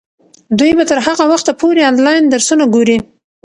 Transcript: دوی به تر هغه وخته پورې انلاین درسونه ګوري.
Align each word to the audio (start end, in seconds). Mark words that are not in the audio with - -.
دوی 0.59 0.71
به 0.77 0.83
تر 0.89 0.99
هغه 1.07 1.23
وخته 1.31 1.51
پورې 1.61 1.81
انلاین 1.91 2.23
درسونه 2.27 2.63
ګوري. 2.73 2.97